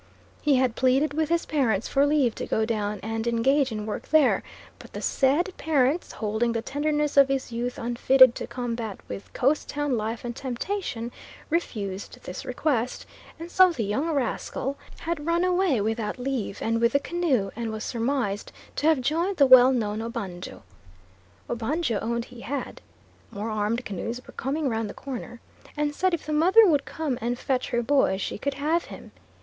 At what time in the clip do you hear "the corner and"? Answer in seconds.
24.89-25.93